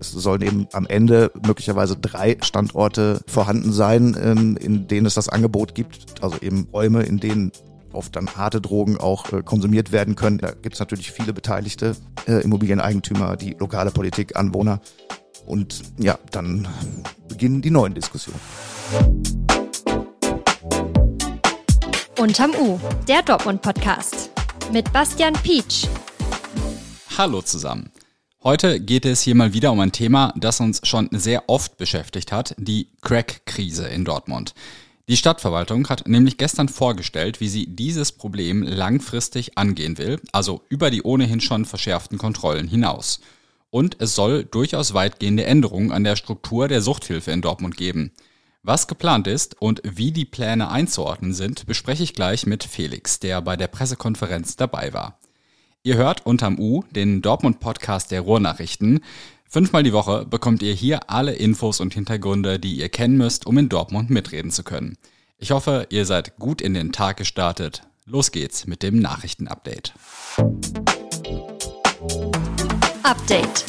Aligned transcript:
Es 0.00 0.12
sollen 0.12 0.42
eben 0.42 0.68
am 0.72 0.86
Ende 0.86 1.32
möglicherweise 1.44 1.96
drei 1.96 2.36
Standorte 2.42 3.20
vorhanden 3.26 3.72
sein, 3.72 4.16
ähm, 4.20 4.56
in 4.56 4.86
denen 4.86 5.06
es 5.06 5.14
das 5.14 5.28
Angebot 5.28 5.74
gibt. 5.74 6.22
Also 6.22 6.38
eben 6.40 6.68
Räume, 6.72 7.02
in 7.02 7.18
denen 7.18 7.50
oft 7.92 8.14
dann 8.14 8.28
harte 8.36 8.60
Drogen 8.60 8.96
auch 8.98 9.32
äh, 9.32 9.42
konsumiert 9.42 9.90
werden 9.90 10.14
können. 10.14 10.38
Da 10.38 10.52
gibt 10.52 10.74
es 10.74 10.80
natürlich 10.80 11.10
viele 11.10 11.32
Beteiligte, 11.32 11.96
äh, 12.28 12.42
Immobilieneigentümer, 12.42 13.36
die 13.36 13.56
lokale 13.58 13.90
Politik, 13.90 14.36
Anwohner. 14.36 14.80
Und 15.46 15.82
ja, 15.98 16.16
dann 16.30 16.68
beginnen 17.26 17.60
die 17.60 17.70
neuen 17.70 17.94
Diskussionen. 17.94 18.40
Unterm 22.20 22.52
U, 22.60 22.78
der 23.08 23.22
Dortmund-Podcast. 23.22 24.30
Mit 24.72 24.92
Bastian 24.92 25.32
Pietsch. 25.34 25.86
Hallo 27.16 27.42
zusammen. 27.42 27.90
Heute 28.48 28.80
geht 28.80 29.04
es 29.04 29.20
hier 29.20 29.34
mal 29.34 29.52
wieder 29.52 29.70
um 29.72 29.80
ein 29.80 29.92
Thema, 29.92 30.32
das 30.34 30.58
uns 30.60 30.80
schon 30.82 31.10
sehr 31.12 31.50
oft 31.50 31.76
beschäftigt 31.76 32.32
hat, 32.32 32.54
die 32.56 32.88
Crack-Krise 33.02 33.86
in 33.88 34.06
Dortmund. 34.06 34.54
Die 35.06 35.18
Stadtverwaltung 35.18 35.86
hat 35.90 36.08
nämlich 36.08 36.38
gestern 36.38 36.70
vorgestellt, 36.70 37.40
wie 37.42 37.48
sie 37.48 37.66
dieses 37.66 38.10
Problem 38.10 38.62
langfristig 38.62 39.58
angehen 39.58 39.98
will, 39.98 40.18
also 40.32 40.62
über 40.70 40.90
die 40.90 41.02
ohnehin 41.02 41.42
schon 41.42 41.66
verschärften 41.66 42.16
Kontrollen 42.16 42.68
hinaus. 42.68 43.20
Und 43.68 44.00
es 44.00 44.14
soll 44.14 44.44
durchaus 44.44 44.94
weitgehende 44.94 45.44
Änderungen 45.44 45.92
an 45.92 46.04
der 46.04 46.16
Struktur 46.16 46.68
der 46.68 46.80
Suchthilfe 46.80 47.32
in 47.32 47.42
Dortmund 47.42 47.76
geben. 47.76 48.12
Was 48.62 48.88
geplant 48.88 49.26
ist 49.26 49.60
und 49.60 49.82
wie 49.84 50.10
die 50.10 50.24
Pläne 50.24 50.70
einzuordnen 50.70 51.34
sind, 51.34 51.66
bespreche 51.66 52.02
ich 52.02 52.14
gleich 52.14 52.46
mit 52.46 52.64
Felix, 52.64 53.20
der 53.20 53.42
bei 53.42 53.58
der 53.58 53.68
Pressekonferenz 53.68 54.56
dabei 54.56 54.94
war. 54.94 55.18
Ihr 55.88 55.96
hört 55.96 56.26
unterm 56.26 56.58
U 56.58 56.84
den 56.90 57.22
Dortmund-Podcast 57.22 58.10
der 58.10 58.20
Ruhrnachrichten. 58.20 59.00
Fünfmal 59.48 59.82
die 59.82 59.94
Woche 59.94 60.26
bekommt 60.26 60.60
ihr 60.60 60.74
hier 60.74 61.08
alle 61.08 61.32
Infos 61.32 61.80
und 61.80 61.94
Hintergründe, 61.94 62.58
die 62.58 62.74
ihr 62.74 62.90
kennen 62.90 63.16
müsst, 63.16 63.46
um 63.46 63.56
in 63.56 63.70
Dortmund 63.70 64.10
mitreden 64.10 64.50
zu 64.50 64.64
können. 64.64 64.98
Ich 65.38 65.50
hoffe, 65.50 65.86
ihr 65.88 66.04
seid 66.04 66.36
gut 66.36 66.60
in 66.60 66.74
den 66.74 66.92
Tag 66.92 67.16
gestartet. 67.16 67.84
Los 68.04 68.32
geht's 68.32 68.66
mit 68.66 68.82
dem 68.82 68.98
Nachrichtenupdate. 68.98 69.94
Update. 73.02 73.64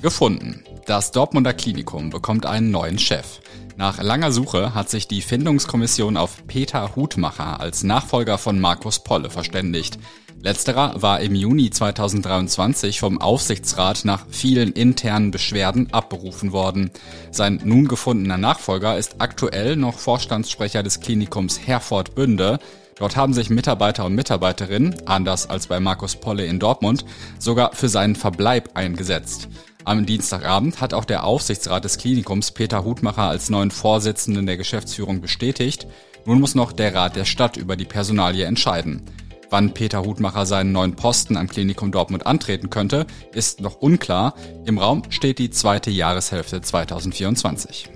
Gefunden. 0.00 0.62
Das 0.88 1.12
Dortmunder 1.12 1.52
Klinikum 1.52 2.08
bekommt 2.08 2.46
einen 2.46 2.70
neuen 2.70 2.98
Chef. 2.98 3.40
Nach 3.76 4.02
langer 4.02 4.32
Suche 4.32 4.74
hat 4.74 4.88
sich 4.88 5.06
die 5.06 5.20
Findungskommission 5.20 6.16
auf 6.16 6.46
Peter 6.46 6.96
Hutmacher 6.96 7.60
als 7.60 7.82
Nachfolger 7.82 8.38
von 8.38 8.58
Markus 8.58 9.00
Polle 9.00 9.28
verständigt. 9.28 9.98
Letzterer 10.40 11.02
war 11.02 11.20
im 11.20 11.34
Juni 11.34 11.68
2023 11.68 13.00
vom 13.00 13.20
Aufsichtsrat 13.20 14.06
nach 14.06 14.24
vielen 14.30 14.72
internen 14.72 15.30
Beschwerden 15.30 15.92
abberufen 15.92 16.52
worden. 16.52 16.90
Sein 17.32 17.60
nun 17.64 17.86
gefundener 17.86 18.38
Nachfolger 18.38 18.96
ist 18.96 19.16
aktuell 19.18 19.76
noch 19.76 19.98
Vorstandssprecher 19.98 20.82
des 20.82 21.00
Klinikums 21.00 21.60
Herford 21.66 22.14
Bünde. 22.14 22.60
Dort 22.96 23.14
haben 23.14 23.34
sich 23.34 23.50
Mitarbeiter 23.50 24.06
und 24.06 24.14
Mitarbeiterinnen, 24.14 24.96
anders 25.04 25.50
als 25.50 25.66
bei 25.66 25.80
Markus 25.80 26.16
Polle 26.16 26.46
in 26.46 26.58
Dortmund, 26.58 27.04
sogar 27.38 27.74
für 27.74 27.90
seinen 27.90 28.16
Verbleib 28.16 28.70
eingesetzt. 28.72 29.48
Am 29.88 30.04
Dienstagabend 30.04 30.82
hat 30.82 30.92
auch 30.92 31.06
der 31.06 31.24
Aufsichtsrat 31.24 31.82
des 31.82 31.96
Klinikums 31.96 32.50
Peter 32.50 32.84
Hutmacher 32.84 33.22
als 33.22 33.48
neuen 33.48 33.70
Vorsitzenden 33.70 34.44
der 34.44 34.58
Geschäftsführung 34.58 35.22
bestätigt. 35.22 35.86
Nun 36.26 36.40
muss 36.40 36.54
noch 36.54 36.72
der 36.72 36.94
Rat 36.94 37.16
der 37.16 37.24
Stadt 37.24 37.56
über 37.56 37.74
die 37.74 37.86
Personalie 37.86 38.44
entscheiden. 38.44 39.00
Wann 39.48 39.72
Peter 39.72 40.04
Hutmacher 40.04 40.44
seinen 40.44 40.72
neuen 40.72 40.94
Posten 40.94 41.38
am 41.38 41.48
Klinikum 41.48 41.90
Dortmund 41.90 42.26
antreten 42.26 42.68
könnte, 42.68 43.06
ist 43.32 43.62
noch 43.62 43.76
unklar. 43.76 44.34
Im 44.66 44.76
Raum 44.76 45.04
steht 45.08 45.38
die 45.38 45.48
zweite 45.48 45.90
Jahreshälfte 45.90 46.60
2024. 46.60 47.88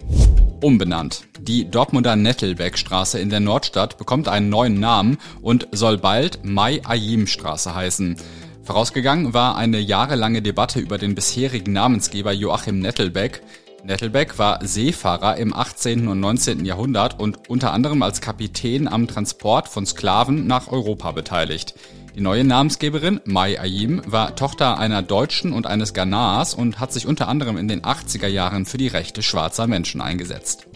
Umbenannt. 0.62 1.24
Die 1.42 1.70
Dortmunder 1.70 2.16
Nettelbeckstraße 2.16 3.18
in 3.18 3.28
der 3.28 3.40
Nordstadt 3.40 3.98
bekommt 3.98 4.28
einen 4.28 4.48
neuen 4.48 4.80
Namen 4.80 5.18
und 5.42 5.68
soll 5.72 5.98
bald 5.98 6.42
Mai-Ayim-Straße 6.42 7.74
heißen. 7.74 8.16
Vorausgegangen 8.64 9.34
war 9.34 9.56
eine 9.56 9.80
jahrelange 9.80 10.40
Debatte 10.40 10.78
über 10.78 10.96
den 10.96 11.16
bisherigen 11.16 11.72
Namensgeber 11.72 12.30
Joachim 12.30 12.78
Nettelbeck. 12.78 13.42
Nettelbeck 13.82 14.38
war 14.38 14.64
Seefahrer 14.64 15.36
im 15.36 15.52
18. 15.52 16.06
und 16.06 16.20
19. 16.20 16.64
Jahrhundert 16.64 17.18
und 17.18 17.50
unter 17.50 17.72
anderem 17.72 18.02
als 18.02 18.20
Kapitän 18.20 18.86
am 18.86 19.08
Transport 19.08 19.66
von 19.66 19.84
Sklaven 19.84 20.46
nach 20.46 20.68
Europa 20.68 21.10
beteiligt. 21.10 21.74
Die 22.14 22.20
neue 22.20 22.44
Namensgeberin, 22.44 23.20
Mai 23.24 23.58
Ayim, 23.58 24.00
war 24.06 24.36
Tochter 24.36 24.78
einer 24.78 25.02
Deutschen 25.02 25.52
und 25.52 25.66
eines 25.66 25.92
Ghanars 25.92 26.54
und 26.54 26.78
hat 26.78 26.92
sich 26.92 27.08
unter 27.08 27.26
anderem 27.26 27.56
in 27.56 27.66
den 27.66 27.82
80er 27.82 28.28
Jahren 28.28 28.64
für 28.64 28.78
die 28.78 28.88
Rechte 28.88 29.22
schwarzer 29.22 29.66
Menschen 29.66 30.00
eingesetzt. 30.00 30.68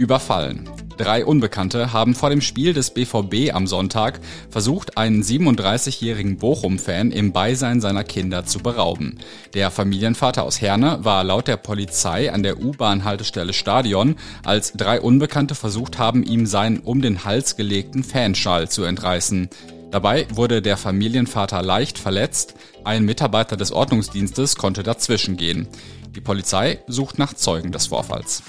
Überfallen. 0.00 0.66
Drei 0.96 1.26
Unbekannte 1.26 1.92
haben 1.92 2.14
vor 2.14 2.30
dem 2.30 2.40
Spiel 2.40 2.72
des 2.72 2.92
BVB 2.92 3.54
am 3.54 3.66
Sonntag 3.66 4.18
versucht, 4.48 4.96
einen 4.96 5.22
37-jährigen 5.22 6.38
Bochum-Fan 6.38 7.10
im 7.10 7.32
Beisein 7.32 7.82
seiner 7.82 8.02
Kinder 8.02 8.46
zu 8.46 8.60
berauben. 8.60 9.18
Der 9.52 9.70
Familienvater 9.70 10.42
aus 10.42 10.62
Herne 10.62 11.00
war 11.02 11.22
laut 11.22 11.48
der 11.48 11.58
Polizei 11.58 12.32
an 12.32 12.42
der 12.42 12.62
U-Bahn-Haltestelle 12.62 13.52
Stadion, 13.52 14.16
als 14.42 14.72
drei 14.72 15.02
Unbekannte 15.02 15.54
versucht 15.54 15.98
haben, 15.98 16.22
ihm 16.24 16.46
seinen 16.46 16.78
um 16.78 17.02
den 17.02 17.26
Hals 17.26 17.56
gelegten 17.56 18.02
Fanschall 18.02 18.70
zu 18.70 18.84
entreißen. 18.84 19.50
Dabei 19.90 20.26
wurde 20.32 20.62
der 20.62 20.78
Familienvater 20.78 21.60
leicht 21.60 21.98
verletzt, 21.98 22.54
ein 22.84 23.04
Mitarbeiter 23.04 23.58
des 23.58 23.70
Ordnungsdienstes 23.70 24.56
konnte 24.56 24.82
dazwischen 24.82 25.36
gehen. 25.36 25.68
Die 26.14 26.22
Polizei 26.22 26.78
sucht 26.86 27.18
nach 27.18 27.34
Zeugen 27.34 27.70
des 27.70 27.88
Vorfalls. 27.88 28.42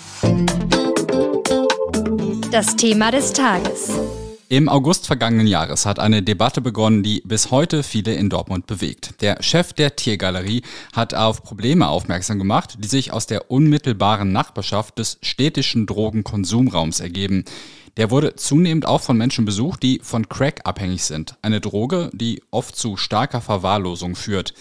Das 2.51 2.75
Thema 2.75 3.11
des 3.11 3.33
Tages. 3.33 3.91
Im 4.49 4.67
August 4.67 5.07
vergangenen 5.07 5.47
Jahres 5.47 5.85
hat 5.85 5.97
eine 5.97 6.21
Debatte 6.21 6.59
begonnen, 6.59 7.03
die 7.03 7.21
bis 7.23 7.51
heute 7.51 7.83
viele 7.83 8.13
in 8.13 8.29
Dortmund 8.29 8.67
bewegt. 8.67 9.21
Der 9.21 9.41
Chef 9.41 9.71
der 9.71 9.95
Tiergalerie 9.95 10.63
hat 10.93 11.13
auf 11.13 11.41
Probleme 11.41 11.87
aufmerksam 11.87 12.37
gemacht, 12.37 12.75
die 12.79 12.89
sich 12.89 13.13
aus 13.13 13.27
der 13.27 13.49
unmittelbaren 13.49 14.33
Nachbarschaft 14.33 14.99
des 14.99 15.19
städtischen 15.21 15.85
Drogenkonsumraums 15.85 16.99
ergeben. 16.99 17.45
Der 17.95 18.11
wurde 18.11 18.35
zunehmend 18.35 18.85
auch 18.85 18.99
von 18.99 19.15
Menschen 19.17 19.45
besucht, 19.45 19.83
die 19.83 20.01
von 20.03 20.27
Crack 20.27 20.59
abhängig 20.65 21.05
sind. 21.05 21.35
Eine 21.41 21.61
Droge, 21.61 22.09
die 22.13 22.41
oft 22.51 22.75
zu 22.75 22.97
starker 22.97 23.39
Verwahrlosung 23.39 24.15
führt. 24.15 24.53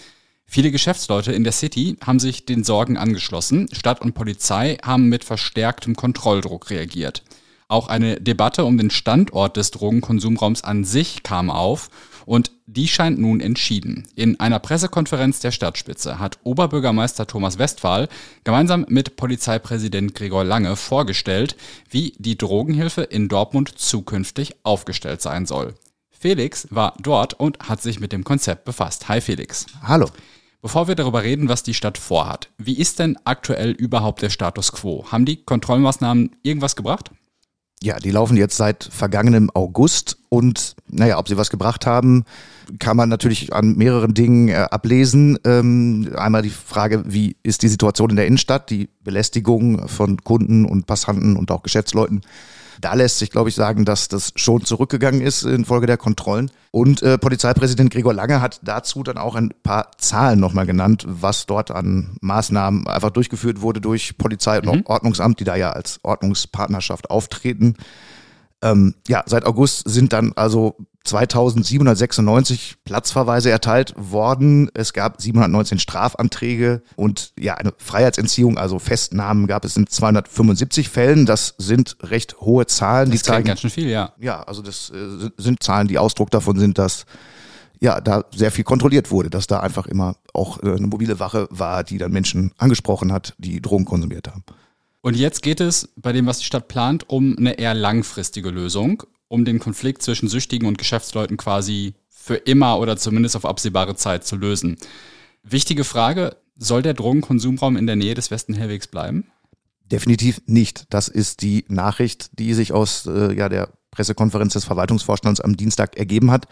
Viele 0.53 0.71
Geschäftsleute 0.71 1.31
in 1.31 1.45
der 1.45 1.53
City 1.53 1.95
haben 2.05 2.19
sich 2.19 2.45
den 2.45 2.65
Sorgen 2.65 2.97
angeschlossen. 2.97 3.69
Stadt 3.71 4.01
und 4.01 4.11
Polizei 4.11 4.77
haben 4.83 5.07
mit 5.07 5.23
verstärktem 5.23 5.95
Kontrolldruck 5.95 6.69
reagiert. 6.69 7.23
Auch 7.69 7.87
eine 7.87 8.19
Debatte 8.19 8.65
um 8.65 8.77
den 8.77 8.89
Standort 8.89 9.55
des 9.55 9.71
Drogenkonsumraums 9.71 10.65
an 10.65 10.83
sich 10.83 11.23
kam 11.23 11.49
auf 11.49 11.89
und 12.25 12.51
die 12.65 12.89
scheint 12.89 13.17
nun 13.17 13.39
entschieden. 13.39 14.09
In 14.15 14.41
einer 14.41 14.59
Pressekonferenz 14.59 15.39
der 15.39 15.51
Stadtspitze 15.51 16.19
hat 16.19 16.39
Oberbürgermeister 16.43 17.27
Thomas 17.27 17.57
Westphal 17.57 18.09
gemeinsam 18.43 18.85
mit 18.89 19.15
Polizeipräsident 19.15 20.15
Gregor 20.15 20.43
Lange 20.43 20.75
vorgestellt, 20.75 21.55
wie 21.89 22.13
die 22.17 22.37
Drogenhilfe 22.37 23.03
in 23.03 23.29
Dortmund 23.29 23.79
zukünftig 23.79 24.55
aufgestellt 24.63 25.21
sein 25.21 25.45
soll. 25.45 25.75
Felix 26.09 26.67
war 26.71 26.93
dort 26.99 27.35
und 27.35 27.57
hat 27.69 27.81
sich 27.81 28.01
mit 28.01 28.11
dem 28.11 28.25
Konzept 28.25 28.65
befasst. 28.65 29.07
Hi 29.07 29.21
Felix. 29.21 29.65
Hallo. 29.81 30.09
Bevor 30.61 30.87
wir 30.87 30.93
darüber 30.93 31.23
reden, 31.23 31.49
was 31.49 31.63
die 31.63 31.73
Stadt 31.73 31.97
vorhat, 31.97 32.49
wie 32.59 32.77
ist 32.77 32.99
denn 32.99 33.17
aktuell 33.23 33.71
überhaupt 33.71 34.21
der 34.21 34.29
Status 34.29 34.71
quo? 34.71 35.05
Haben 35.11 35.25
die 35.25 35.43
Kontrollmaßnahmen 35.43 36.35
irgendwas 36.43 36.75
gebracht? 36.75 37.09
Ja, 37.83 37.97
die 37.97 38.11
laufen 38.11 38.37
jetzt 38.37 38.57
seit 38.57 38.83
vergangenem 38.83 39.49
August 39.55 40.19
und 40.29 40.75
naja, 40.87 41.17
ob 41.17 41.27
sie 41.27 41.35
was 41.35 41.49
gebracht 41.49 41.87
haben, 41.87 42.25
kann 42.77 42.95
man 42.95 43.09
natürlich 43.09 43.53
an 43.53 43.75
mehreren 43.75 44.13
Dingen 44.13 44.49
äh, 44.49 44.67
ablesen. 44.69 45.39
Ähm, 45.45 46.11
einmal 46.15 46.43
die 46.43 46.51
Frage, 46.51 47.03
wie 47.07 47.37
ist 47.41 47.63
die 47.63 47.67
Situation 47.67 48.11
in 48.11 48.17
der 48.17 48.27
Innenstadt, 48.27 48.69
die 48.69 48.87
Belästigung 49.03 49.87
von 49.87 50.23
Kunden 50.23 50.65
und 50.65 50.85
Passanten 50.85 51.35
und 51.35 51.49
auch 51.49 51.63
Geschäftsleuten 51.63 52.21
da 52.79 52.93
lässt 52.93 53.19
sich, 53.19 53.29
glaube 53.31 53.49
ich, 53.49 53.55
sagen, 53.55 53.85
dass 53.85 54.07
das 54.07 54.31
schon 54.35 54.63
zurückgegangen 54.63 55.21
ist 55.21 55.43
infolge 55.43 55.87
der 55.87 55.97
Kontrollen. 55.97 56.51
Und 56.71 57.01
äh, 57.01 57.17
Polizeipräsident 57.17 57.91
Gregor 57.91 58.13
Lange 58.13 58.41
hat 58.41 58.61
dazu 58.63 59.03
dann 59.03 59.17
auch 59.17 59.35
ein 59.35 59.53
paar 59.63 59.91
Zahlen 59.97 60.39
nochmal 60.39 60.65
genannt, 60.65 61.05
was 61.07 61.45
dort 61.45 61.71
an 61.71 62.15
Maßnahmen 62.21 62.87
einfach 62.87 63.09
durchgeführt 63.09 63.61
wurde 63.61 63.81
durch 63.81 64.17
Polizei 64.17 64.59
und 64.61 64.75
mhm. 64.75 64.83
Ordnungsamt, 64.85 65.39
die 65.39 65.43
da 65.43 65.55
ja 65.55 65.71
als 65.71 65.99
Ordnungspartnerschaft 66.03 67.09
auftreten. 67.09 67.75
Ähm, 68.61 68.95
ja, 69.07 69.23
seit 69.25 69.45
August 69.45 69.89
sind 69.89 70.13
dann 70.13 70.33
also 70.35 70.75
2796 71.03 72.75
Platzverweise 72.85 73.49
erteilt 73.49 73.93
worden. 73.97 74.69
Es 74.75 74.93
gab 74.93 75.19
719 75.19 75.79
Strafanträge 75.79 76.83
und 76.95 77.33
ja, 77.39 77.55
eine 77.55 77.73
Freiheitsentziehung, 77.77 78.57
also 78.57 78.77
Festnahmen 78.77 79.47
gab 79.47 79.65
es 79.65 79.77
in 79.77 79.87
275 79.87 80.89
Fällen. 80.89 81.25
Das 81.25 81.55
sind 81.57 81.97
recht 82.03 82.39
hohe 82.41 82.67
Zahlen. 82.67 83.09
Das 83.09 83.21
die 83.21 83.25
zeigen 83.25 83.47
ganz 83.47 83.61
schön 83.61 83.71
viel, 83.71 83.89
ja. 83.89 84.13
Ja, 84.19 84.43
also 84.43 84.61
das 84.61 84.91
äh, 84.91 85.29
sind 85.37 85.63
Zahlen, 85.63 85.87
die 85.87 85.97
Ausdruck 85.97 86.29
davon 86.29 86.59
sind, 86.59 86.77
dass 86.77 87.05
ja, 87.79 87.99
da 87.99 88.25
sehr 88.35 88.51
viel 88.51 88.63
kontrolliert 88.63 89.09
wurde, 89.09 89.31
dass 89.31 89.47
da 89.47 89.59
einfach 89.59 89.87
immer 89.87 90.15
auch 90.33 90.61
äh, 90.61 90.67
eine 90.67 90.85
mobile 90.85 91.19
Wache 91.19 91.47
war, 91.49 91.83
die 91.83 91.97
dann 91.97 92.11
Menschen 92.11 92.51
angesprochen 92.59 93.11
hat, 93.11 93.33
die 93.39 93.59
Drogen 93.59 93.85
konsumiert 93.85 94.27
haben. 94.27 94.43
Und 95.01 95.15
jetzt 95.15 95.41
geht 95.41 95.59
es 95.59 95.89
bei 95.95 96.11
dem, 96.11 96.27
was 96.27 96.39
die 96.39 96.45
Stadt 96.45 96.67
plant, 96.67 97.09
um 97.09 97.35
eine 97.37 97.57
eher 97.57 97.73
langfristige 97.73 98.51
Lösung, 98.51 99.03
um 99.27 99.45
den 99.45 99.59
Konflikt 99.59 100.03
zwischen 100.03 100.29
Süchtigen 100.29 100.67
und 100.67 100.77
Geschäftsleuten 100.77 101.37
quasi 101.37 101.95
für 102.09 102.35
immer 102.35 102.79
oder 102.79 102.97
zumindest 102.97 103.35
auf 103.35 103.45
absehbare 103.45 103.95
Zeit 103.95 104.25
zu 104.25 104.35
lösen. 104.35 104.77
Wichtige 105.43 105.83
Frage, 105.83 106.37
soll 106.55 106.83
der 106.83 106.93
Drogenkonsumraum 106.93 107.77
in 107.77 107.87
der 107.87 107.95
Nähe 107.95 108.13
des 108.13 108.29
Westen 108.29 108.53
Hellwegs 108.53 108.87
bleiben? 108.87 109.31
Definitiv 109.91 110.41
nicht. 110.45 110.85
Das 110.91 111.07
ist 111.07 111.41
die 111.41 111.65
Nachricht, 111.67 112.39
die 112.39 112.53
sich 112.53 112.71
aus 112.71 113.07
äh, 113.07 113.33
ja, 113.33 113.49
der 113.49 113.69
Pressekonferenz 113.89 114.53
des 114.53 114.65
Verwaltungsvorstands 114.65 115.41
am 115.41 115.57
Dienstag 115.57 115.97
ergeben 115.97 116.29
hat. 116.29 116.45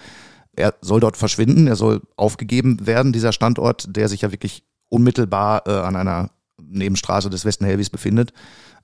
Er 0.54 0.74
soll 0.82 1.00
dort 1.00 1.16
verschwinden, 1.16 1.68
er 1.68 1.76
soll 1.76 2.02
aufgegeben 2.18 2.86
werden, 2.88 3.14
dieser 3.14 3.32
Standort, 3.32 3.96
der 3.96 4.10
sich 4.10 4.22
ja 4.22 4.32
wirklich 4.32 4.64
unmittelbar 4.90 5.68
äh, 5.68 5.72
an 5.72 5.96
einer 5.96 6.32
Nebenstraße 6.68 7.30
des 7.30 7.46
Westen 7.46 7.66
Helvis 7.66 7.90
befindet, 7.90 8.34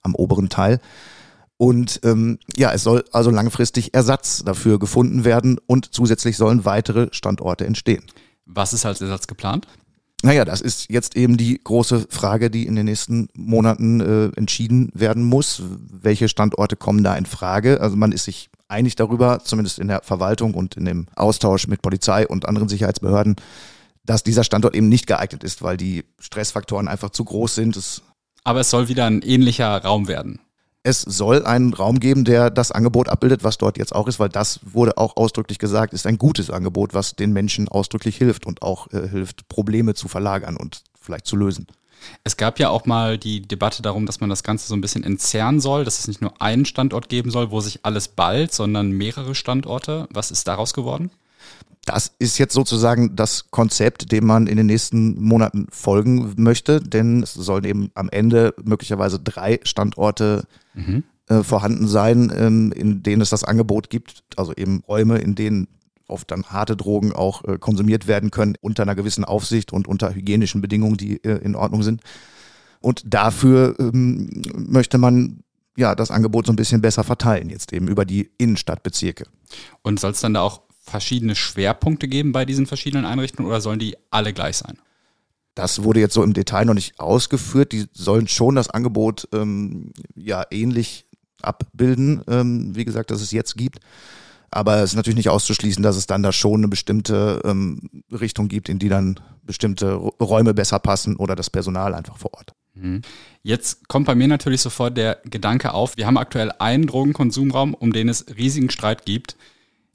am 0.01 0.15
oberen 0.15 0.49
Teil. 0.49 0.79
Und 1.57 2.01
ähm, 2.03 2.37
ja, 2.57 2.73
es 2.73 2.83
soll 2.83 3.05
also 3.11 3.29
langfristig 3.29 3.93
Ersatz 3.93 4.43
dafür 4.43 4.77
gefunden 4.77 5.23
werden 5.23 5.57
und 5.67 5.93
zusätzlich 5.93 6.37
sollen 6.37 6.65
weitere 6.65 7.07
Standorte 7.11 7.65
entstehen. 7.65 8.03
Was 8.45 8.73
ist 8.73 8.85
als 8.85 9.01
Ersatz 9.01 9.27
geplant? 9.27 9.67
Naja, 10.21 10.43
das 10.43 10.61
ist 10.61 10.89
jetzt 10.89 11.15
eben 11.15 11.37
die 11.37 11.59
große 11.63 12.07
Frage, 12.09 12.49
die 12.49 12.65
in 12.65 12.75
den 12.75 12.85
nächsten 12.85 13.29
Monaten 13.35 14.01
äh, 14.01 14.25
entschieden 14.35 14.89
werden 14.93 15.23
muss. 15.23 15.61
Welche 15.77 16.29
Standorte 16.29 16.75
kommen 16.75 17.03
da 17.03 17.15
in 17.15 17.25
Frage? 17.25 17.79
Also 17.79 17.95
man 17.95 18.11
ist 18.11 18.25
sich 18.25 18.49
einig 18.67 18.95
darüber, 18.95 19.39
zumindest 19.43 19.77
in 19.79 19.87
der 19.87 20.01
Verwaltung 20.03 20.53
und 20.53 20.75
in 20.77 20.85
dem 20.85 21.07
Austausch 21.15 21.67
mit 21.67 21.81
Polizei 21.81 22.27
und 22.27 22.47
anderen 22.47 22.69
Sicherheitsbehörden, 22.69 23.35
dass 24.05 24.23
dieser 24.23 24.43
Standort 24.43 24.75
eben 24.75 24.89
nicht 24.89 25.07
geeignet 25.07 25.43
ist, 25.43 25.61
weil 25.61 25.77
die 25.77 26.05
Stressfaktoren 26.19 26.87
einfach 26.87 27.09
zu 27.09 27.25
groß 27.25 27.55
sind. 27.55 27.75
Es 27.75 28.01
Aber 28.43 28.61
es 28.61 28.69
soll 28.69 28.87
wieder 28.87 29.05
ein 29.05 29.21
ähnlicher 29.21 29.81
Raum 29.83 30.07
werden. 30.07 30.39
Es 30.83 31.01
soll 31.01 31.45
einen 31.45 31.73
Raum 31.73 31.99
geben, 31.99 32.25
der 32.25 32.51
das 32.51 32.71
Angebot 32.71 33.09
abbildet, 33.09 33.43
was 33.43 33.57
dort 33.57 33.79
jetzt 33.79 33.95
auch 33.95 34.07
ist, 34.07 34.19
weil 34.19 34.29
das 34.29 34.59
wurde 34.63 34.99
auch 34.99 35.17
ausdrücklich 35.17 35.57
gesagt, 35.57 35.93
ist 35.93 36.05
ein 36.05 36.19
gutes 36.19 36.51
Angebot, 36.51 36.93
was 36.93 37.15
den 37.15 37.33
Menschen 37.33 37.67
ausdrücklich 37.67 38.17
hilft 38.17 38.45
und 38.45 38.61
auch 38.61 38.93
äh, 38.93 39.07
hilft, 39.07 39.47
Probleme 39.47 39.95
zu 39.95 40.07
verlagern 40.07 40.55
und 40.55 40.83
vielleicht 41.01 41.25
zu 41.25 41.35
lösen. 41.35 41.65
Es 42.23 42.37
gab 42.37 42.59
ja 42.59 42.69
auch 42.69 42.85
mal 42.85 43.17
die 43.17 43.41
Debatte 43.41 43.81
darum, 43.81 44.05
dass 44.05 44.19
man 44.19 44.29
das 44.29 44.43
Ganze 44.43 44.67
so 44.67 44.75
ein 44.75 44.81
bisschen 44.81 45.03
entzerren 45.03 45.59
soll, 45.59 45.85
dass 45.85 45.97
es 45.97 46.07
nicht 46.07 46.21
nur 46.21 46.39
einen 46.39 46.65
Standort 46.65 47.09
geben 47.09 47.31
soll, 47.31 47.49
wo 47.49 47.61
sich 47.61 47.79
alles 47.83 48.07
ballt, 48.07 48.53
sondern 48.53 48.91
mehrere 48.91 49.33
Standorte. 49.33 50.07
Was 50.11 50.29
ist 50.29 50.47
daraus 50.47 50.75
geworden? 50.75 51.09
Das 51.85 52.15
ist 52.17 52.39
jetzt 52.39 52.53
sozusagen 52.53 53.15
das 53.15 53.51
Konzept, 53.51 54.11
dem 54.11 54.25
man 54.25 54.47
in 54.47 54.57
den 54.57 54.65
nächsten 54.65 55.21
Monaten 55.21 55.67
folgen 55.69 56.33
möchte, 56.35 56.81
denn 56.81 57.21
es 57.21 57.33
sollen 57.33 57.63
eben 57.63 57.91
am 57.93 58.09
Ende 58.09 58.55
möglicherweise 58.63 59.19
drei 59.19 59.59
Standorte 59.63 60.47
mhm. 60.73 61.03
äh, 61.27 61.43
vorhanden 61.43 61.87
sein, 61.87 62.33
ähm, 62.35 62.71
in 62.71 63.03
denen 63.03 63.21
es 63.21 63.29
das 63.29 63.43
Angebot 63.43 63.91
gibt, 63.91 64.23
also 64.35 64.51
eben 64.53 64.83
Räume, 64.87 65.19
in 65.19 65.35
denen 65.35 65.67
oft 66.07 66.29
dann 66.31 66.43
harte 66.45 66.75
Drogen 66.75 67.13
auch 67.13 67.43
äh, 67.45 67.57
konsumiert 67.59 68.07
werden 68.07 68.31
können, 68.31 68.55
unter 68.61 68.83
einer 68.83 68.95
gewissen 68.95 69.23
Aufsicht 69.23 69.71
und 69.71 69.87
unter 69.87 70.13
hygienischen 70.13 70.61
Bedingungen, 70.61 70.97
die 70.97 71.23
äh, 71.23 71.37
in 71.43 71.55
Ordnung 71.55 71.83
sind. 71.83 72.01
Und 72.81 73.01
dafür 73.05 73.75
ähm, 73.79 74.41
möchte 74.55 74.97
man 74.97 75.43
ja 75.77 75.95
das 75.95 76.11
Angebot 76.11 76.45
so 76.45 76.53
ein 76.53 76.55
bisschen 76.55 76.81
besser 76.81 77.03
verteilen, 77.03 77.49
jetzt 77.49 77.73
eben 77.73 77.87
über 77.87 78.05
die 78.05 78.31
Innenstadtbezirke. 78.37 79.25
Und 79.81 79.99
soll 79.99 80.11
es 80.11 80.21
dann 80.21 80.33
da 80.33 80.41
auch 80.41 80.61
verschiedene 80.85 81.35
Schwerpunkte 81.35 82.07
geben 82.07 82.31
bei 82.31 82.45
diesen 82.45 82.67
verschiedenen 82.67 83.05
Einrichtungen 83.05 83.49
oder 83.49 83.61
sollen 83.61 83.79
die 83.79 83.97
alle 84.11 84.33
gleich 84.33 84.57
sein? 84.57 84.77
Das 85.55 85.83
wurde 85.83 85.99
jetzt 85.99 86.13
so 86.13 86.23
im 86.23 86.33
Detail 86.33 86.65
noch 86.65 86.73
nicht 86.73 86.99
ausgeführt. 86.99 87.71
Die 87.71 87.85
sollen 87.93 88.27
schon 88.27 88.55
das 88.55 88.69
Angebot 88.69 89.27
ähm, 89.33 89.93
ja 90.15 90.45
ähnlich 90.51 91.05
abbilden, 91.41 92.21
ähm, 92.27 92.75
wie 92.75 92.85
gesagt, 92.85 93.11
dass 93.11 93.21
es 93.21 93.31
jetzt 93.31 93.55
gibt. 93.55 93.79
Aber 94.51 94.77
es 94.77 94.91
ist 94.91 94.95
natürlich 94.95 95.17
nicht 95.17 95.29
auszuschließen, 95.29 95.83
dass 95.83 95.97
es 95.97 96.07
dann 96.07 96.23
da 96.23 96.31
schon 96.31 96.61
eine 96.61 96.67
bestimmte 96.67 97.41
ähm, 97.45 97.89
Richtung 98.11 98.47
gibt, 98.47 98.69
in 98.69 98.79
die 98.79 98.89
dann 98.89 99.19
bestimmte 99.43 99.93
Räume 99.93 100.53
besser 100.53 100.79
passen 100.79 101.15
oder 101.15 101.35
das 101.35 101.49
Personal 101.49 101.93
einfach 101.93 102.17
vor 102.17 102.33
Ort. 102.33 102.53
Mhm. 102.73 103.01
Jetzt 103.43 103.87
kommt 103.87 104.05
bei 104.05 104.15
mir 104.15 104.27
natürlich 104.27 104.61
sofort 104.61 104.97
der 104.97 105.19
Gedanke 105.25 105.73
auf, 105.73 105.97
wir 105.97 106.07
haben 106.07 106.17
aktuell 106.17 106.51
einen 106.59 106.87
Drogenkonsumraum, 106.87 107.73
um 107.73 107.93
den 107.93 108.09
es 108.09 108.25
riesigen 108.37 108.69
Streit 108.69 109.05
gibt. 109.05 109.35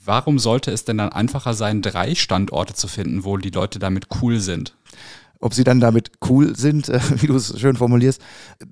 Warum 0.02 0.38
sollte 0.38 0.70
es 0.70 0.84
denn 0.84 0.98
dann 0.98 1.10
einfacher 1.12 1.52
sein, 1.52 1.82
drei 1.82 2.14
Standorte 2.14 2.74
zu 2.74 2.88
finden, 2.88 3.24
wo 3.24 3.36
die 3.36 3.50
Leute 3.50 3.78
damit 3.78 4.06
cool 4.22 4.40
sind? 4.40 4.74
Ob 5.42 5.54
sie 5.54 5.64
dann 5.64 5.80
damit 5.80 6.12
cool 6.28 6.56
sind, 6.56 6.88
äh, 6.88 7.00
wie 7.20 7.26
du 7.26 7.36
es 7.36 7.58
schön 7.58 7.76
formulierst, 7.76 8.20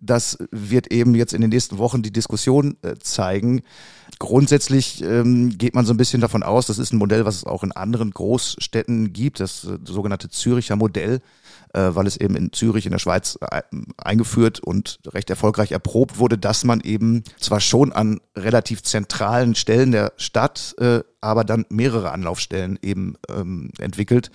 das 0.01 0.39
wird 0.51 0.91
eben 0.91 1.15
jetzt 1.15 1.35
in 1.35 1.41
den 1.41 1.51
nächsten 1.51 1.79
Wochen 1.79 2.03
die 2.03 2.13
Diskussion 2.13 2.77
äh, 2.83 2.95
zeigen. 2.99 3.63
Grundsätzlich 4.19 5.03
ähm, 5.03 5.57
geht 5.57 5.75
man 5.75 5.85
so 5.85 5.93
ein 5.93 5.99
bisschen 5.99 6.21
davon 6.21 6.43
aus, 6.43 6.67
das 6.67 6.79
ist 6.79 6.93
ein 6.93 6.99
Modell, 6.99 7.25
was 7.25 7.37
es 7.37 7.45
auch 7.45 7.63
in 7.63 7.73
anderen 7.73 8.11
Großstädten 8.11 9.13
gibt, 9.13 9.41
das 9.41 9.65
äh, 9.65 9.79
sogenannte 9.85 10.31
Züricher 10.31 10.77
Modell, 10.77 11.21
äh, 11.75 11.91
weil 11.91 12.07
es 12.07 12.17
eben 12.17 12.37
in 12.37 12.53
Zürich 12.53 12.87
in 12.87 12.93
der 12.93 12.99
Schweiz 12.99 13.39
äh, 13.41 13.63
eingeführt 13.97 14.61
und 14.61 14.99
recht 15.07 15.31
erfolgreich 15.31 15.73
erprobt 15.73 16.19
wurde, 16.19 16.39
dass 16.39 16.65
man 16.65 16.81
eben 16.81 17.25
zwar 17.39 17.61
schon 17.61 17.93
an 17.93 18.21
relativ 18.37 18.83
zentralen 18.83 19.55
Stellen 19.55 19.93
der 19.93 20.13
Stadt, 20.17 20.75
äh, 20.79 21.01
aber 21.21 21.45
dann 21.45 21.67
mehrere 21.69 22.11
Anlaufstellen 22.11 22.79
eben 22.83 23.17
ähm, 23.29 23.71
entwickelt 23.79 24.31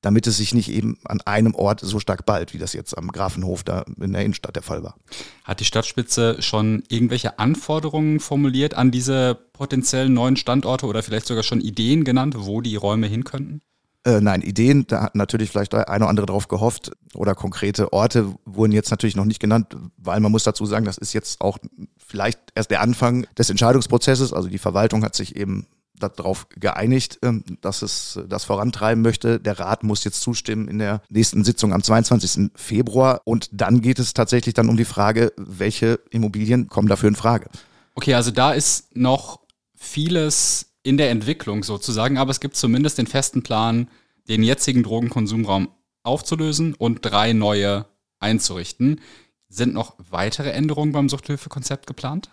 damit 0.00 0.26
es 0.26 0.36
sich 0.36 0.54
nicht 0.54 0.70
eben 0.70 0.96
an 1.04 1.20
einem 1.22 1.54
Ort 1.54 1.80
so 1.80 1.98
stark 1.98 2.24
ballt, 2.24 2.54
wie 2.54 2.58
das 2.58 2.72
jetzt 2.72 2.96
am 2.96 3.10
Grafenhof 3.10 3.64
da 3.64 3.84
in 4.00 4.12
der 4.12 4.22
Innenstadt 4.22 4.54
der 4.54 4.62
Fall 4.62 4.82
war. 4.82 4.96
Hat 5.44 5.60
die 5.60 5.64
Stadtspitze 5.64 6.40
schon 6.40 6.84
irgendwelche 6.88 7.38
Anforderungen 7.38 8.20
formuliert 8.20 8.74
an 8.74 8.90
diese 8.90 9.34
potenziellen 9.52 10.14
neuen 10.14 10.36
Standorte 10.36 10.86
oder 10.86 11.02
vielleicht 11.02 11.26
sogar 11.26 11.42
schon 11.42 11.60
Ideen 11.60 12.04
genannt, 12.04 12.34
wo 12.38 12.60
die 12.60 12.76
Räume 12.76 13.08
hin 13.08 13.24
könnten? 13.24 13.60
Äh, 14.04 14.20
nein, 14.20 14.42
Ideen, 14.42 14.86
da 14.86 15.02
hat 15.02 15.14
natürlich 15.14 15.50
vielleicht 15.50 15.72
der 15.72 15.88
eine 15.88 16.04
oder 16.04 16.10
andere 16.10 16.26
drauf 16.26 16.48
gehofft 16.48 16.92
oder 17.14 17.34
konkrete 17.34 17.92
Orte 17.92 18.34
wurden 18.44 18.72
jetzt 18.72 18.90
natürlich 18.90 19.16
noch 19.16 19.24
nicht 19.24 19.40
genannt, 19.40 19.76
weil 19.96 20.20
man 20.20 20.30
muss 20.30 20.44
dazu 20.44 20.66
sagen, 20.66 20.84
das 20.84 20.98
ist 20.98 21.12
jetzt 21.12 21.40
auch 21.40 21.58
vielleicht 21.98 22.40
erst 22.54 22.70
der 22.70 22.80
Anfang 22.80 23.26
des 23.36 23.50
Entscheidungsprozesses. 23.50 24.32
Also 24.32 24.48
die 24.48 24.58
Verwaltung 24.58 25.04
hat 25.04 25.14
sich 25.14 25.36
eben 25.36 25.66
darauf 25.98 26.48
geeinigt, 26.48 27.18
ähm, 27.22 27.42
dass 27.60 27.82
es 27.82 28.20
das 28.28 28.44
vorantreiben 28.44 29.02
möchte. 29.02 29.40
Der 29.40 29.58
Rat 29.58 29.82
muss 29.82 30.04
jetzt 30.04 30.22
zustimmen 30.22 30.68
in 30.68 30.78
der 30.78 31.02
nächsten 31.08 31.44
Sitzung 31.44 31.72
am 31.72 31.82
22. 31.82 32.50
Februar. 32.54 33.22
Und 33.24 33.48
dann 33.52 33.80
geht 33.80 33.98
es 33.98 34.14
tatsächlich 34.14 34.54
dann 34.54 34.68
um 34.68 34.76
die 34.76 34.84
Frage, 34.84 35.32
welche 35.36 36.00
Immobilien 36.10 36.68
kommen 36.68 36.88
dafür 36.88 37.08
in 37.08 37.16
Frage. 37.16 37.50
Okay, 37.94 38.14
also 38.14 38.30
da 38.30 38.52
ist 38.52 38.96
noch 38.96 39.40
vieles 39.74 40.67
in 40.88 40.96
der 40.96 41.10
Entwicklung 41.10 41.64
sozusagen, 41.64 42.16
aber 42.16 42.30
es 42.30 42.40
gibt 42.40 42.56
zumindest 42.56 42.96
den 42.96 43.06
festen 43.06 43.42
Plan, 43.42 43.88
den 44.26 44.42
jetzigen 44.42 44.82
Drogenkonsumraum 44.82 45.68
aufzulösen 46.02 46.72
und 46.72 47.00
drei 47.02 47.34
neue 47.34 47.84
einzurichten. 48.20 49.02
Sind 49.50 49.74
noch 49.74 49.96
weitere 50.10 50.50
Änderungen 50.50 50.92
beim 50.92 51.10
Suchthilfekonzept 51.10 51.86
geplant? 51.86 52.30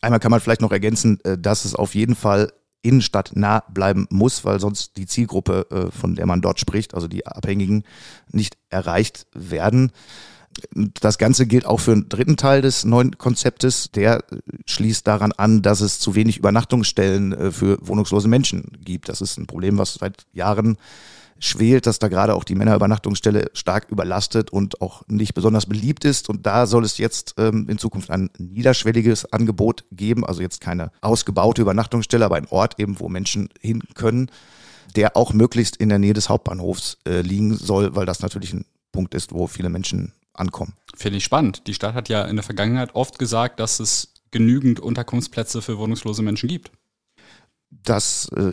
Einmal 0.00 0.20
kann 0.20 0.30
man 0.30 0.40
vielleicht 0.40 0.62
noch 0.62 0.72
ergänzen, 0.72 1.20
äh, 1.24 1.36
dass 1.36 1.66
es 1.66 1.74
auf 1.74 1.94
jeden 1.94 2.14
Fall 2.14 2.50
innenstadtnah 2.80 3.64
bleiben 3.68 4.06
muss, 4.08 4.42
weil 4.42 4.58
sonst 4.58 4.96
die 4.96 5.06
Zielgruppe, 5.06 5.66
äh, 5.70 5.90
von 5.90 6.14
der 6.14 6.24
man 6.24 6.40
dort 6.40 6.58
spricht, 6.60 6.94
also 6.94 7.08
die 7.08 7.26
Abhängigen, 7.26 7.84
nicht 8.32 8.56
erreicht 8.70 9.26
werden. 9.34 9.92
Das 11.00 11.18
Ganze 11.18 11.46
gilt 11.46 11.66
auch 11.66 11.80
für 11.80 11.94
den 11.94 12.08
dritten 12.08 12.36
Teil 12.36 12.62
des 12.62 12.84
neuen 12.84 13.18
Konzeptes. 13.18 13.90
Der 13.92 14.24
schließt 14.66 15.06
daran 15.06 15.32
an, 15.32 15.62
dass 15.62 15.80
es 15.80 15.98
zu 15.98 16.14
wenig 16.14 16.38
Übernachtungsstellen 16.38 17.32
äh, 17.32 17.52
für 17.52 17.78
wohnungslose 17.80 18.28
Menschen 18.28 18.72
gibt. 18.84 19.08
Das 19.08 19.20
ist 19.20 19.38
ein 19.38 19.46
Problem, 19.46 19.78
was 19.78 19.94
seit 19.94 20.26
Jahren 20.32 20.76
schwelt, 21.38 21.86
dass 21.86 21.98
da 21.98 22.08
gerade 22.08 22.34
auch 22.34 22.44
die 22.44 22.54
Männerübernachtungsstelle 22.54 23.50
stark 23.52 23.86
überlastet 23.90 24.50
und 24.50 24.80
auch 24.80 25.02
nicht 25.08 25.34
besonders 25.34 25.66
beliebt 25.66 26.04
ist. 26.04 26.28
Und 26.28 26.46
da 26.46 26.66
soll 26.66 26.84
es 26.84 26.98
jetzt 26.98 27.34
ähm, 27.38 27.68
in 27.68 27.78
Zukunft 27.78 28.10
ein 28.10 28.30
niederschwelliges 28.38 29.32
Angebot 29.32 29.84
geben, 29.92 30.26
also 30.26 30.42
jetzt 30.42 30.60
keine 30.60 30.90
ausgebaute 31.00 31.62
Übernachtungsstelle, 31.62 32.24
aber 32.24 32.36
ein 32.36 32.48
Ort 32.48 32.78
eben, 32.78 32.98
wo 33.00 33.08
Menschen 33.08 33.48
hin 33.60 33.82
können, 33.94 34.30
der 34.96 35.16
auch 35.16 35.32
möglichst 35.32 35.76
in 35.76 35.88
der 35.88 35.98
Nähe 35.98 36.14
des 36.14 36.28
Hauptbahnhofs 36.28 36.98
äh, 37.06 37.20
liegen 37.20 37.54
soll, 37.54 37.94
weil 37.94 38.06
das 38.06 38.20
natürlich 38.20 38.52
ein 38.52 38.64
Punkt 38.92 39.14
ist, 39.14 39.32
wo 39.32 39.46
viele 39.46 39.68
Menschen 39.68 40.12
ankommen. 40.38 40.74
Finde 40.94 41.18
ich 41.18 41.24
spannend. 41.24 41.66
Die 41.66 41.74
Stadt 41.74 41.94
hat 41.94 42.08
ja 42.08 42.24
in 42.24 42.36
der 42.36 42.42
Vergangenheit 42.42 42.94
oft 42.94 43.18
gesagt, 43.18 43.60
dass 43.60 43.80
es 43.80 44.14
genügend 44.30 44.80
Unterkunftsplätze 44.80 45.62
für 45.62 45.78
wohnungslose 45.78 46.22
Menschen 46.22 46.48
gibt. 46.48 46.70
Das 47.70 48.28
äh, 48.36 48.52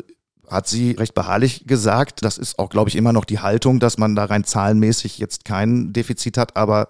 hat 0.50 0.68
sie 0.68 0.92
recht 0.92 1.13
beharrlich 1.13 1.65
gesagt. 1.68 2.24
Das 2.24 2.38
ist 2.38 2.60
auch, 2.60 2.70
glaube 2.70 2.89
ich, 2.89 2.96
immer 2.96 3.13
noch 3.13 3.25
die 3.25 3.39
Haltung, 3.39 3.80
dass 3.80 3.98
man 3.98 4.15
da 4.15 4.25
rein 4.25 4.44
zahlenmäßig 4.44 5.18
jetzt 5.18 5.46
kein 5.46 5.94
Defizit 5.94 6.38
hat, 6.38 6.56
aber 6.56 6.89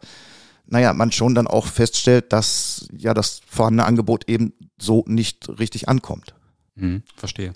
naja, 0.68 0.94
man 0.94 1.12
schon 1.12 1.36
dann 1.36 1.48
auch 1.48 1.68
feststellt, 1.68 2.34
dass 2.34 2.88
ja 2.98 3.14
das 3.14 3.42
vorhandene 3.48 3.86
Angebot 3.86 4.28
eben 4.28 4.54
so 4.80 5.04
nicht 5.08 5.48
richtig 5.60 5.88
ankommt. 5.88 6.34
Hm, 6.76 7.04
verstehe. 7.16 7.54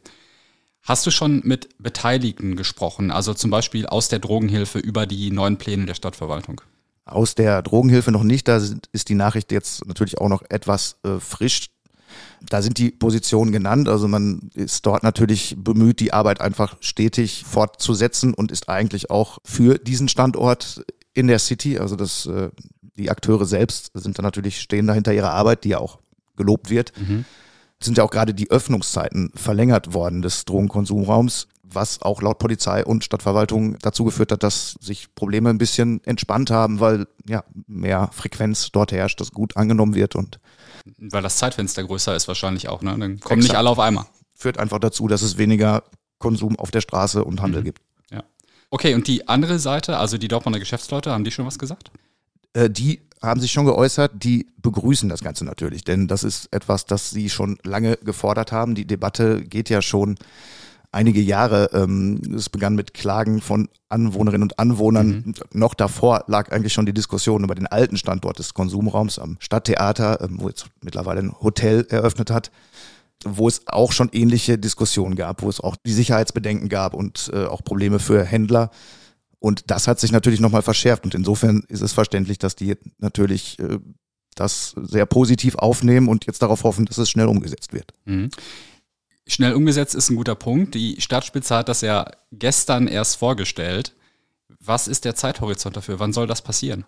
Hast 0.83 1.05
du 1.05 1.11
schon 1.11 1.41
mit 1.43 1.69
Beteiligten 1.79 2.55
gesprochen, 2.55 3.11
also 3.11 3.33
zum 3.33 3.51
Beispiel 3.51 3.85
aus 3.85 4.09
der 4.09 4.19
Drogenhilfe 4.19 4.79
über 4.79 5.05
die 5.05 5.31
neuen 5.31 5.57
Pläne 5.57 5.85
der 5.85 5.95
Stadtverwaltung? 5.95 6.61
Aus 7.11 7.35
der 7.35 7.61
Drogenhilfe 7.61 8.11
noch 8.11 8.23
nicht, 8.23 8.47
da 8.47 8.61
ist 8.91 9.09
die 9.09 9.15
Nachricht 9.15 9.51
jetzt 9.51 9.85
natürlich 9.87 10.17
auch 10.19 10.29
noch 10.29 10.43
etwas 10.49 10.97
äh, 11.03 11.19
frisch. 11.19 11.69
Da 12.41 12.61
sind 12.61 12.77
die 12.77 12.91
Positionen 12.91 13.51
genannt. 13.51 13.89
Also 13.89 14.07
man 14.07 14.49
ist 14.53 14.85
dort 14.85 15.03
natürlich 15.03 15.55
bemüht, 15.57 15.99
die 15.99 16.13
Arbeit 16.13 16.41
einfach 16.41 16.77
stetig 16.79 17.43
fortzusetzen 17.45 18.33
und 18.33 18.51
ist 18.51 18.69
eigentlich 18.69 19.09
auch 19.09 19.39
für 19.43 19.77
diesen 19.77 20.07
Standort 20.07 20.83
in 21.13 21.27
der 21.27 21.39
City. 21.39 21.77
Also 21.77 21.95
das, 21.95 22.25
äh, 22.25 22.49
die 22.97 23.09
Akteure 23.09 23.45
selbst 23.45 23.91
sind 23.93 24.17
da 24.17 24.23
natürlich, 24.23 24.61
stehen 24.61 24.87
da 24.87 24.93
hinter 24.93 25.13
ihrer 25.13 25.31
Arbeit, 25.31 25.63
die 25.63 25.69
ja 25.69 25.79
auch 25.79 25.99
gelobt 26.35 26.69
wird. 26.69 26.93
Mhm. 26.97 27.25
Sind 27.81 27.97
ja 27.97 28.03
auch 28.03 28.11
gerade 28.11 28.33
die 28.33 28.51
Öffnungszeiten 28.51 29.31
verlängert 29.35 29.93
worden 29.93 30.21
des 30.21 30.45
Drogenkonsumraums, 30.45 31.47
was 31.63 32.01
auch 32.01 32.21
laut 32.21 32.39
Polizei 32.39 32.83
und 32.83 33.03
Stadtverwaltung 33.03 33.77
dazu 33.79 34.03
geführt 34.03 34.31
hat, 34.31 34.43
dass 34.43 34.75
sich 34.81 35.13
Probleme 35.15 35.49
ein 35.49 35.57
bisschen 35.57 36.03
entspannt 36.03 36.51
haben, 36.51 36.79
weil 36.79 37.07
ja 37.27 37.43
mehr 37.67 38.09
Frequenz 38.11 38.71
dort 38.71 38.91
herrscht, 38.91 39.21
das 39.21 39.31
gut 39.31 39.55
angenommen 39.55 39.95
wird 39.95 40.15
und 40.15 40.39
weil 40.97 41.21
das 41.21 41.37
Zeitfenster 41.37 41.83
größer 41.83 42.15
ist 42.15 42.27
wahrscheinlich 42.27 42.67
auch, 42.69 42.81
ne? 42.81 42.97
Dann 42.97 43.19
kommen 43.19 43.41
nicht 43.41 43.55
alle 43.55 43.69
auf 43.69 43.79
einmal. 43.79 44.05
Führt 44.33 44.57
einfach 44.57 44.79
dazu, 44.79 45.07
dass 45.07 45.21
es 45.21 45.37
weniger 45.37 45.83
Konsum 46.17 46.57
auf 46.57 46.71
der 46.71 46.81
Straße 46.81 47.23
und 47.23 47.41
Handel 47.41 47.61
mhm. 47.61 47.65
gibt. 47.65 47.81
Ja. 48.11 48.23
Okay, 48.69 48.93
und 48.93 49.07
die 49.07 49.27
andere 49.27 49.59
Seite, 49.59 49.97
also 49.97 50.17
die 50.17 50.27
Dortmunder 50.27 50.59
Geschäftsleute, 50.59 51.11
haben 51.11 51.23
die 51.23 51.31
schon 51.31 51.45
was 51.45 51.59
gesagt? 51.59 51.91
Äh, 52.53 52.69
die 52.69 53.01
haben 53.21 53.41
sich 53.41 53.51
schon 53.51 53.65
geäußert, 53.65 54.23
die 54.23 54.47
begrüßen 54.61 55.09
das 55.09 55.21
Ganze 55.21 55.43
natürlich, 55.43 55.83
denn 55.83 56.07
das 56.07 56.23
ist 56.23 56.47
etwas, 56.53 56.85
das 56.85 57.09
sie 57.09 57.29
schon 57.29 57.57
lange 57.63 57.97
gefordert 57.97 58.51
haben. 58.51 58.75
Die 58.75 58.87
Debatte 58.87 59.43
geht 59.43 59.69
ja 59.69 59.81
schon 59.81 60.15
einige 60.91 61.19
Jahre. 61.19 61.69
Ähm, 61.73 62.21
es 62.35 62.49
begann 62.49 62.75
mit 62.75 62.93
Klagen 62.93 63.41
von 63.41 63.67
Anwohnerinnen 63.89 64.43
und 64.43 64.57
Anwohnern. 64.57 65.23
Mhm. 65.25 65.33
Noch 65.53 65.73
davor 65.73 66.23
lag 66.27 66.51
eigentlich 66.51 66.73
schon 66.73 66.85
die 66.85 66.93
Diskussion 66.93 67.43
über 67.43 67.55
den 67.55 67.67
alten 67.67 67.97
Standort 67.97 68.39
des 68.39 68.53
Konsumraums 68.53 69.19
am 69.19 69.37
Stadttheater, 69.39 70.21
ähm, 70.21 70.37
wo 70.39 70.47
jetzt 70.47 70.67
mittlerweile 70.81 71.21
ein 71.21 71.35
Hotel 71.41 71.85
eröffnet 71.89 72.31
hat 72.31 72.51
wo 73.25 73.47
es 73.47 73.67
auch 73.67 73.91
schon 73.91 74.09
ähnliche 74.13 74.57
Diskussionen 74.57 75.15
gab, 75.15 75.41
wo 75.41 75.49
es 75.49 75.59
auch 75.59 75.75
die 75.85 75.91
Sicherheitsbedenken 75.91 76.69
gab 76.69 76.93
und 76.93 77.29
äh, 77.33 77.45
auch 77.45 77.63
Probleme 77.63 77.99
für 77.99 78.23
Händler. 78.23 78.71
Und 79.39 79.71
das 79.71 79.87
hat 79.87 79.99
sich 79.99 80.11
natürlich 80.11 80.39
nochmal 80.39 80.61
verschärft. 80.61 81.05
Und 81.05 81.15
insofern 81.15 81.63
ist 81.67 81.81
es 81.81 81.93
verständlich, 81.93 82.39
dass 82.39 82.55
die 82.55 82.75
natürlich 82.97 83.57
äh, 83.59 83.79
das 84.35 84.75
sehr 84.81 85.05
positiv 85.05 85.55
aufnehmen 85.55 86.07
und 86.07 86.25
jetzt 86.25 86.41
darauf 86.41 86.63
hoffen, 86.63 86.85
dass 86.85 86.97
es 86.97 87.09
schnell 87.09 87.27
umgesetzt 87.27 87.73
wird. 87.73 87.93
Mhm. 88.05 88.29
Schnell 89.27 89.53
umgesetzt 89.53 89.95
ist 89.95 90.09
ein 90.09 90.15
guter 90.15 90.35
Punkt. 90.35 90.73
Die 90.75 90.99
Stadtspitze 90.99 91.55
hat 91.55 91.69
das 91.69 91.81
ja 91.81 92.09
gestern 92.31 92.87
erst 92.87 93.17
vorgestellt. 93.17 93.93
Was 94.59 94.87
ist 94.87 95.05
der 95.05 95.15
Zeithorizont 95.15 95.77
dafür? 95.77 95.99
Wann 95.99 96.13
soll 96.13 96.27
das 96.27 96.41
passieren? 96.41 96.85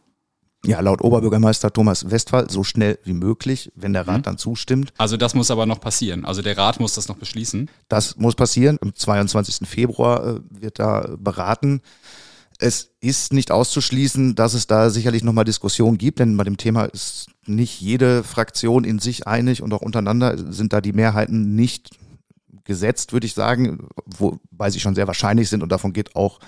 Ja, 0.66 0.80
laut 0.80 1.02
Oberbürgermeister 1.02 1.74
Thomas 1.74 2.12
Westphal 2.12 2.50
so 2.50 2.64
schnell 2.64 3.00
wie 3.04 3.14
möglich, 3.14 3.72
wenn 3.76 3.94
der 3.94 4.08
Rat 4.08 4.20
mhm. 4.20 4.24
dann 4.24 4.38
zustimmt. 4.38 4.94
Also 4.98 5.18
das 5.18 5.34
muss 5.34 5.50
aber 5.50 5.66
noch 5.66 5.80
passieren. 5.80 6.24
Also 6.26 6.42
der 6.42 6.58
Rat 6.58 6.80
muss 6.80 6.94
das 6.94 7.08
noch 7.08 7.18
beschließen. 7.18 7.70
Das 7.88 8.18
muss 8.18 8.36
passieren. 8.36 8.78
Am 8.82 8.94
22. 8.94 9.68
Februar 9.68 10.26
äh, 10.26 10.40
wird 10.50 10.80
da 10.80 11.16
beraten. 11.18 11.82
Es 12.64 12.92
ist 13.00 13.34
nicht 13.34 13.50
auszuschließen, 13.50 14.36
dass 14.36 14.54
es 14.54 14.68
da 14.68 14.92
sicherlich 14.92 15.24
nochmal 15.24 15.46
Diskussionen 15.46 15.98
gibt, 15.98 16.20
denn 16.20 16.38
bei 16.38 16.44
dem 16.44 16.58
Thema 16.58 16.86
ist 16.86 17.26
nicht 17.48 17.82
jede 17.82 18.24
Fraktion 18.24 18.84
in 18.84 19.00
sich 19.00 19.26
einig 19.26 19.64
und 19.64 19.74
auch 19.74 19.82
untereinander 19.82 20.38
sind 20.54 20.72
da 20.72 20.80
die 20.80 20.94
Mehrheiten 20.94 21.56
nicht 21.56 21.90
gesetzt, 22.64 23.14
würde 23.14 23.26
ich 23.26 23.34
sagen, 23.34 23.88
wobei 24.06 24.70
sie 24.70 24.80
schon 24.80 24.94
sehr 24.94 25.08
wahrscheinlich 25.08 25.50
sind 25.50 25.64
und 25.64 25.72
davon 25.72 25.92
geht 25.92 26.16
auch 26.16 26.40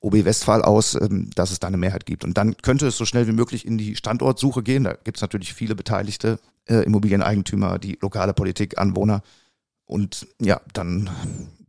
OB 0.00 0.26
Westphal 0.26 0.60
aus, 0.60 0.94
ähm, 0.94 1.30
dass 1.34 1.50
es 1.50 1.60
da 1.60 1.66
eine 1.66 1.78
Mehrheit 1.78 2.04
gibt. 2.04 2.24
Und 2.24 2.36
dann 2.36 2.54
könnte 2.58 2.86
es 2.86 2.98
so 2.98 3.06
schnell 3.06 3.26
wie 3.26 3.32
möglich 3.32 3.66
in 3.66 3.78
die 3.78 3.96
Standortsuche 3.96 4.62
gehen. 4.62 4.84
Da 4.84 4.92
gibt 4.92 5.16
es 5.16 5.22
natürlich 5.22 5.54
viele 5.54 5.74
Beteiligte, 5.74 6.38
äh, 6.66 6.82
Immobilieneigentümer, 6.84 7.78
die 7.78 7.98
lokale 8.02 8.34
Politik, 8.34 8.76
Anwohner. 8.76 9.22
Und 9.86 10.28
ja, 10.40 10.60
dann 10.74 11.08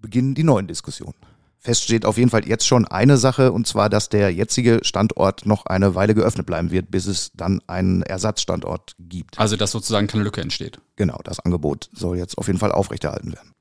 beginnen 0.02 0.36
die 0.36 0.44
neuen 0.44 0.68
Diskussionen. 0.68 1.16
Fest 1.62 1.84
steht 1.84 2.06
auf 2.06 2.18
jeden 2.18 2.30
Fall 2.30 2.48
jetzt 2.48 2.66
schon 2.66 2.86
eine 2.86 3.18
Sache, 3.18 3.51
und 3.51 3.68
zwar, 3.68 3.89
dass 3.89 4.08
der 4.08 4.34
jetzige 4.34 4.80
Standort 4.84 5.46
noch 5.46 5.66
eine 5.66 5.94
Weile 5.94 6.16
geöffnet 6.16 6.46
bleiben 6.46 6.72
wird, 6.72 6.89
bis 6.89 7.06
es 7.06 7.32
dann 7.34 7.62
einen 7.68 8.01
Ersatzstandort 8.01 8.96
gibt. 8.98 9.38
Also, 9.38 9.58
dass 9.58 9.72
sozusagen 9.72 10.08
keine 10.08 10.24
Lücke 10.24 10.42
entsteht. 10.42 10.80
Genau, 10.96 11.20
das 11.24 11.39
Angebot 11.42 11.89
soll 11.94 12.18
jetzt 12.18 12.38
auf 12.38 12.48
jeden 12.48 12.60
Fall 12.60 12.72
aufrechterhalten 12.72 13.34
werden. 13.34 13.54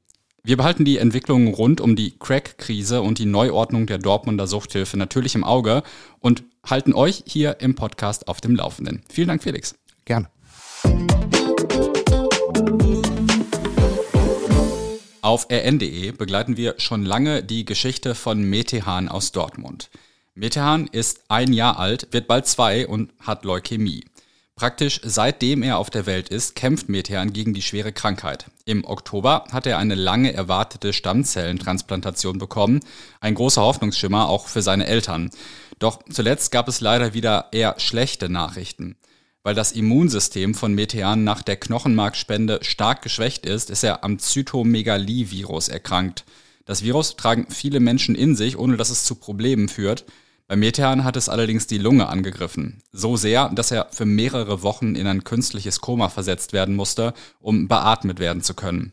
Wir 0.44 0.56
behalten 0.56 0.84
die 0.84 0.98
Entwicklungen 0.98 1.52
rund 1.52 1.80
um 1.80 1.96
die 1.96 2.16
Crack-Krise 2.18 3.02
und 3.02 3.18
die 3.18 3.26
Neuordnung 3.26 3.86
der 3.86 3.98
Dortmunder 3.98 4.46
Suchthilfe 4.46 4.96
natürlich 4.96 5.34
im 5.34 5.44
Auge 5.44 5.82
und 6.20 6.44
halten 6.64 6.94
euch 6.94 7.24
hier 7.26 7.60
im 7.60 7.74
Podcast 7.74 8.28
auf 8.28 8.40
dem 8.40 8.54
Laufenden. 8.54 9.02
Vielen 9.10 9.28
Dank, 9.28 9.42
Felix. 9.42 9.74
Gerne. 10.04 10.28
Auf 15.28 15.48
rn.de 15.50 16.12
begleiten 16.12 16.56
wir 16.56 16.76
schon 16.78 17.04
lange 17.04 17.42
die 17.42 17.66
Geschichte 17.66 18.14
von 18.14 18.42
Metehan 18.42 19.10
aus 19.10 19.30
Dortmund. 19.30 19.90
Metehan 20.34 20.86
ist 20.86 21.20
ein 21.28 21.52
Jahr 21.52 21.78
alt, 21.78 22.08
wird 22.12 22.28
bald 22.28 22.46
zwei 22.46 22.86
und 22.86 23.12
hat 23.20 23.44
Leukämie. 23.44 24.06
Praktisch 24.56 25.02
seitdem 25.04 25.62
er 25.62 25.76
auf 25.76 25.90
der 25.90 26.06
Welt 26.06 26.30
ist, 26.30 26.54
kämpft 26.54 26.88
Metehan 26.88 27.34
gegen 27.34 27.52
die 27.52 27.60
schwere 27.60 27.92
Krankheit. 27.92 28.46
Im 28.64 28.86
Oktober 28.86 29.44
hat 29.52 29.66
er 29.66 29.76
eine 29.76 29.96
lange 29.96 30.32
erwartete 30.32 30.94
Stammzellentransplantation 30.94 32.38
bekommen, 32.38 32.80
ein 33.20 33.34
großer 33.34 33.60
Hoffnungsschimmer 33.60 34.30
auch 34.30 34.46
für 34.46 34.62
seine 34.62 34.86
Eltern. 34.86 35.28
Doch 35.78 36.02
zuletzt 36.08 36.52
gab 36.52 36.68
es 36.68 36.80
leider 36.80 37.12
wieder 37.12 37.48
eher 37.52 37.74
schlechte 37.76 38.30
Nachrichten. 38.30 38.96
Weil 39.42 39.54
das 39.54 39.72
Immunsystem 39.72 40.54
von 40.54 40.74
Metehan 40.74 41.24
nach 41.24 41.42
der 41.42 41.56
Knochenmarkspende 41.56 42.60
stark 42.62 43.02
geschwächt 43.02 43.46
ist, 43.46 43.70
ist 43.70 43.84
er 43.84 44.04
am 44.04 44.18
Zytomegalie-Virus 44.18 45.68
erkrankt. 45.68 46.24
Das 46.64 46.82
Virus 46.82 47.16
tragen 47.16 47.46
viele 47.48 47.80
Menschen 47.80 48.14
in 48.14 48.36
sich, 48.36 48.58
ohne 48.58 48.76
dass 48.76 48.90
es 48.90 49.04
zu 49.04 49.14
Problemen 49.14 49.68
führt. 49.68 50.04
Bei 50.48 50.56
Metehan 50.56 51.04
hat 51.04 51.16
es 51.16 51.28
allerdings 51.28 51.66
die 51.66 51.78
Lunge 51.78 52.08
angegriffen. 52.08 52.82
So 52.92 53.16
sehr, 53.16 53.50
dass 53.50 53.70
er 53.70 53.88
für 53.90 54.06
mehrere 54.06 54.62
Wochen 54.62 54.94
in 54.94 55.06
ein 55.06 55.24
künstliches 55.24 55.80
Koma 55.80 56.08
versetzt 56.08 56.52
werden 56.52 56.74
musste, 56.74 57.14
um 57.40 57.68
beatmet 57.68 58.18
werden 58.18 58.42
zu 58.42 58.54
können. 58.54 58.92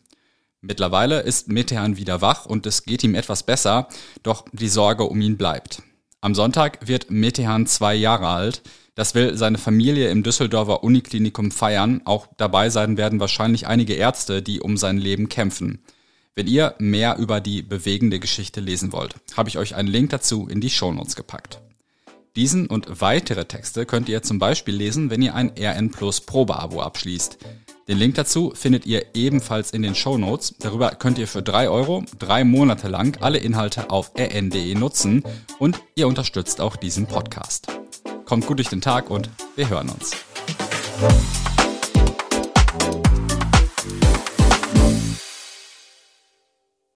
Mittlerweile 0.62 1.22
ist 1.22 1.48
Metehan 1.48 1.98
wieder 1.98 2.22
wach 2.22 2.46
und 2.46 2.66
es 2.66 2.84
geht 2.84 3.04
ihm 3.04 3.16
etwas 3.16 3.44
besser, 3.44 3.88
doch 4.24 4.46
die 4.52 4.68
Sorge 4.68 5.04
um 5.04 5.22
ihn 5.22 5.38
bleibt. 5.38 5.82
Am 6.26 6.34
Sonntag 6.34 6.80
wird 6.88 7.12
Metehan 7.12 7.68
zwei 7.68 7.94
Jahre 7.94 8.30
alt. 8.30 8.64
Das 8.96 9.14
will 9.14 9.38
seine 9.38 9.60
Familie 9.60 10.10
im 10.10 10.24
Düsseldorfer 10.24 10.84
Uniklinikum 10.84 11.52
feiern. 11.52 12.02
Auch 12.04 12.26
dabei 12.38 12.72
sein 12.72 12.98
werden 12.98 13.20
wahrscheinlich 13.20 13.68
einige 13.68 13.94
Ärzte, 13.94 14.42
die 14.42 14.60
um 14.60 14.76
sein 14.76 14.98
Leben 14.98 15.30
kämpfen. 15.30 15.84
Wenn 16.34 16.48
ihr 16.48 16.74
mehr 16.80 17.18
über 17.18 17.42
die 17.42 17.62
bewegende 17.62 18.20
Geschichte 18.20 18.60
lesen 18.60 18.92
wollt, 18.92 19.14
habe 19.38 19.50
ich 19.50 19.60
euch 19.60 19.76
einen 19.76 19.88
Link 19.88 20.10
dazu 20.10 20.48
in 20.48 20.62
die 20.62 20.72
Shownotes 20.72 21.16
gepackt. 21.16 21.62
Diesen 22.36 22.66
und 22.66 22.88
weitere 23.02 23.46
Texte 23.46 23.86
könnt 23.86 24.10
ihr 24.10 24.24
zum 24.24 24.40
Beispiel 24.40 24.76
lesen, 24.76 25.12
wenn 25.12 25.22
ihr 25.22 25.36
ein 25.36 25.52
RN 25.56 25.92
Plus 25.92 26.22
Probeabo 26.22 26.82
abschließt. 26.82 27.38
Den 27.88 28.00
Link 28.00 28.16
dazu 28.16 28.52
findet 28.56 28.88
ihr 28.88 29.06
ebenfalls 29.14 29.70
in 29.70 29.84
den 29.84 29.94
Shownotes. 29.94 30.56
Darüber 30.60 30.90
könnt 30.92 31.20
ihr 31.20 31.28
für 31.28 31.44
drei 31.44 31.70
Euro 31.70 32.04
drei 32.18 32.44
Monate 32.44 32.88
lang 32.88 33.22
alle 33.22 33.38
Inhalte 33.38 33.92
auf 33.92 34.12
rn.de 34.18 34.74
nutzen 34.74 35.24
und 35.60 35.80
ihr 35.94 36.08
unterstützt 36.08 36.62
auch 36.62 36.78
diesen 36.78 37.06
Podcast. 37.06 37.68
Kommt 38.26 38.48
gut 38.48 38.58
durch 38.58 38.70
den 38.70 38.82
Tag 38.82 39.12
und 39.12 39.30
wir 39.56 39.70
hören 39.70 39.90
uns. 39.90 40.14